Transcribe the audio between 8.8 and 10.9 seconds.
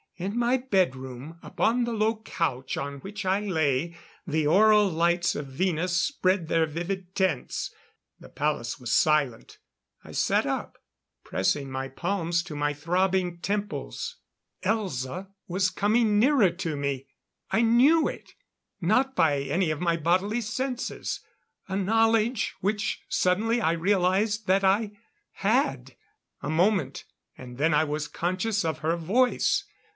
silent; I sat up,